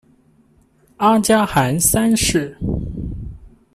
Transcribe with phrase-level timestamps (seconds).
[0.97, 2.57] 阿加汗三世。